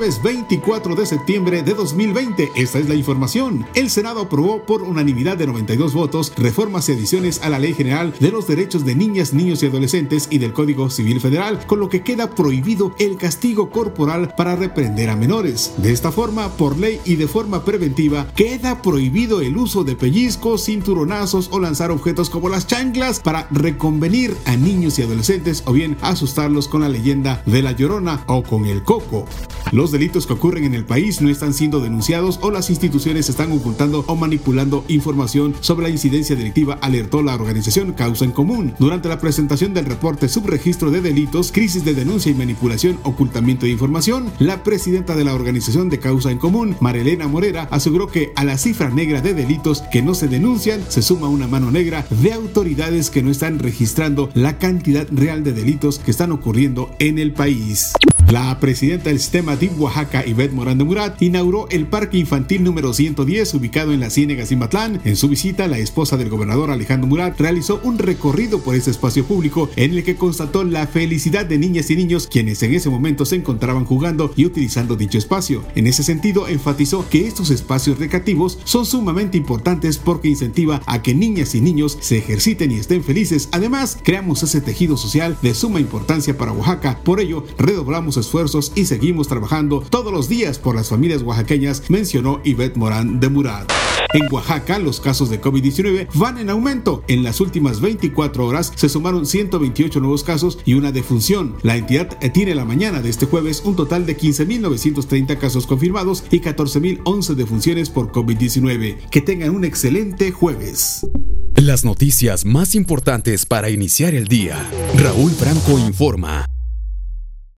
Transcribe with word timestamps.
Jueves 0.00 0.22
24 0.22 0.94
de 0.94 1.04
septiembre 1.04 1.62
de 1.62 1.74
2020. 1.74 2.52
Esta 2.54 2.78
es 2.78 2.88
la 2.88 2.94
información. 2.94 3.66
El 3.74 3.90
Senado 3.90 4.20
aprobó 4.20 4.62
por 4.62 4.80
unanimidad 4.80 5.36
de 5.36 5.46
92 5.46 5.92
votos 5.92 6.32
reformas 6.38 6.88
y 6.88 6.92
adiciones 6.92 7.42
a 7.42 7.50
la 7.50 7.58
Ley 7.58 7.74
General 7.74 8.14
de 8.18 8.30
los 8.30 8.46
Derechos 8.46 8.86
de 8.86 8.94
Niñas, 8.94 9.34
Niños 9.34 9.62
y 9.62 9.66
Adolescentes 9.66 10.28
y 10.30 10.38
del 10.38 10.54
Código 10.54 10.88
Civil 10.88 11.20
Federal, 11.20 11.66
con 11.66 11.80
lo 11.80 11.90
que 11.90 12.02
queda 12.02 12.30
prohibido 12.30 12.94
el 12.98 13.18
castigo 13.18 13.68
corporal 13.68 14.32
para 14.38 14.56
reprender 14.56 15.10
a 15.10 15.16
menores. 15.16 15.74
De 15.76 15.92
esta 15.92 16.10
forma, 16.10 16.48
por 16.56 16.78
ley 16.78 16.98
y 17.04 17.16
de 17.16 17.28
forma 17.28 17.62
preventiva, 17.66 18.26
queda 18.34 18.80
prohibido 18.80 19.42
el 19.42 19.58
uso 19.58 19.84
de 19.84 19.96
pellizcos, 19.96 20.64
cinturonazos 20.64 21.50
o 21.52 21.60
lanzar 21.60 21.90
objetos 21.90 22.30
como 22.30 22.48
las 22.48 22.66
chanclas 22.66 23.20
para 23.20 23.48
reconvenir 23.50 24.34
a 24.46 24.56
niños 24.56 24.98
y 24.98 25.02
adolescentes 25.02 25.62
o 25.66 25.74
bien 25.74 25.98
asustarlos 26.00 26.68
con 26.68 26.80
la 26.80 26.88
leyenda 26.88 27.42
de 27.44 27.60
la 27.60 27.72
llorona 27.72 28.24
o 28.28 28.42
con 28.42 28.64
el 28.64 28.82
coco. 28.82 29.26
Los 29.72 29.89
delitos 29.92 30.26
que 30.26 30.32
ocurren 30.32 30.64
en 30.64 30.74
el 30.74 30.84
país 30.84 31.20
no 31.20 31.28
están 31.28 31.54
siendo 31.54 31.80
denunciados 31.80 32.38
o 32.42 32.50
las 32.50 32.70
instituciones 32.70 33.28
están 33.28 33.52
ocultando 33.52 34.04
o 34.06 34.16
manipulando 34.16 34.84
información 34.88 35.54
sobre 35.60 35.84
la 35.84 35.90
incidencia 35.90 36.36
delictiva, 36.36 36.78
alertó 36.80 37.22
la 37.22 37.34
organización 37.34 37.92
Causa 37.92 38.24
en 38.24 38.32
Común. 38.32 38.74
Durante 38.78 39.08
la 39.08 39.20
presentación 39.20 39.74
del 39.74 39.86
reporte 39.86 40.28
Subregistro 40.28 40.90
de 40.90 41.00
Delitos, 41.00 41.52
Crisis 41.52 41.84
de 41.84 41.94
Denuncia 41.94 42.30
y 42.30 42.34
Manipulación, 42.34 42.98
Ocultamiento 43.02 43.66
de 43.66 43.72
Información, 43.72 44.30
la 44.38 44.62
presidenta 44.62 45.14
de 45.16 45.24
la 45.24 45.34
organización 45.34 45.88
de 45.88 45.98
Causa 45.98 46.30
en 46.30 46.38
Común, 46.38 46.76
Marilena 46.80 47.28
Morera, 47.28 47.68
aseguró 47.70 48.08
que 48.08 48.32
a 48.36 48.44
la 48.44 48.58
cifra 48.58 48.90
negra 48.90 49.20
de 49.20 49.34
delitos 49.34 49.82
que 49.92 50.02
no 50.02 50.14
se 50.14 50.28
denuncian 50.28 50.84
se 50.88 51.02
suma 51.02 51.28
una 51.28 51.46
mano 51.46 51.70
negra 51.70 52.06
de 52.10 52.32
autoridades 52.32 53.10
que 53.10 53.22
no 53.22 53.30
están 53.30 53.58
registrando 53.58 54.30
la 54.34 54.58
cantidad 54.58 55.06
real 55.10 55.44
de 55.44 55.52
delitos 55.52 55.98
que 55.98 56.10
están 56.10 56.32
ocurriendo 56.32 56.90
en 56.98 57.18
el 57.18 57.32
país. 57.32 57.92
La 58.28 58.60
presidenta 58.60 59.10
del 59.10 59.18
sistema 59.18 59.56
DIP 59.56 59.80
Oaxaca, 59.80 60.24
Ivette 60.24 60.52
Morán 60.52 60.78
de 60.78 60.84
Murat, 60.84 61.20
inauguró 61.20 61.68
el 61.70 61.86
Parque 61.86 62.18
Infantil 62.18 62.62
número 62.62 62.92
110 62.92 63.54
ubicado 63.54 63.92
en 63.92 64.00
la 64.00 64.10
Ciénega 64.10 64.46
Cimatlán. 64.46 65.00
En 65.04 65.16
su 65.16 65.28
visita, 65.28 65.66
la 65.66 65.78
esposa 65.78 66.16
del 66.16 66.28
gobernador 66.28 66.70
Alejandro 66.70 67.08
Murat 67.08 67.40
realizó 67.40 67.80
un 67.82 67.98
recorrido 67.98 68.60
por 68.60 68.76
este 68.76 68.92
espacio 68.92 69.24
público 69.24 69.68
en 69.74 69.94
el 69.94 70.04
que 70.04 70.14
constató 70.14 70.62
la 70.62 70.86
felicidad 70.86 71.44
de 71.44 71.58
niñas 71.58 71.90
y 71.90 71.96
niños 71.96 72.28
quienes 72.28 72.62
en 72.62 72.74
ese 72.74 72.88
momento 72.88 73.24
se 73.24 73.36
encontraban 73.36 73.84
jugando 73.84 74.32
y 74.36 74.46
utilizando 74.46 74.94
dicho 74.94 75.18
espacio. 75.18 75.64
En 75.74 75.88
ese 75.88 76.04
sentido, 76.04 76.46
enfatizó 76.46 77.08
que 77.08 77.26
estos 77.26 77.50
espacios 77.50 77.98
recreativos 77.98 78.58
son 78.64 78.86
sumamente 78.86 79.38
importantes 79.38 79.98
porque 79.98 80.28
incentiva 80.28 80.82
a 80.86 81.02
que 81.02 81.14
niñas 81.14 81.54
y 81.54 81.60
niños 81.60 81.98
se 82.00 82.18
ejerciten 82.18 82.70
y 82.70 82.76
estén 82.76 83.02
felices. 83.02 83.48
Además, 83.52 83.98
creamos 84.02 84.42
ese 84.42 84.60
tejido 84.60 84.96
social 84.96 85.36
de 85.42 85.54
suma 85.54 85.80
importancia 85.80 86.38
para 86.38 86.52
Oaxaca. 86.52 86.98
Por 87.02 87.20
ello, 87.20 87.44
redoblamos 87.58 88.09
esfuerzos 88.16 88.72
y 88.74 88.86
seguimos 88.86 89.28
trabajando 89.28 89.80
todos 89.88 90.12
los 90.12 90.28
días 90.28 90.58
por 90.58 90.74
las 90.74 90.88
familias 90.88 91.22
oaxaqueñas, 91.22 91.82
mencionó 91.88 92.40
Ivette 92.44 92.76
Morán 92.76 93.20
de 93.20 93.28
Murat. 93.28 93.70
En 94.12 94.26
Oaxaca, 94.32 94.80
los 94.80 94.98
casos 95.00 95.30
de 95.30 95.40
COVID-19 95.40 96.08
van 96.14 96.38
en 96.38 96.50
aumento. 96.50 97.04
En 97.06 97.22
las 97.22 97.40
últimas 97.40 97.80
24 97.80 98.44
horas 98.44 98.72
se 98.74 98.88
sumaron 98.88 99.24
128 99.24 100.00
nuevos 100.00 100.24
casos 100.24 100.58
y 100.64 100.74
una 100.74 100.90
defunción. 100.90 101.54
La 101.62 101.76
entidad 101.76 102.18
tiene 102.32 102.56
la 102.56 102.64
mañana 102.64 103.02
de 103.02 103.08
este 103.08 103.26
jueves 103.26 103.62
un 103.64 103.76
total 103.76 104.06
de 104.06 104.16
15.930 104.16 105.38
casos 105.38 105.66
confirmados 105.66 106.24
y 106.30 106.40
14.011 106.40 107.34
defunciones 107.34 107.88
por 107.88 108.10
COVID-19. 108.10 109.10
Que 109.10 109.20
tengan 109.20 109.50
un 109.50 109.64
excelente 109.64 110.32
jueves. 110.32 111.06
Las 111.54 111.84
noticias 111.84 112.44
más 112.44 112.74
importantes 112.74 113.46
para 113.46 113.70
iniciar 113.70 114.14
el 114.14 114.26
día. 114.26 114.68
Raúl 114.96 115.30
Franco 115.30 115.78
informa. 115.78 116.49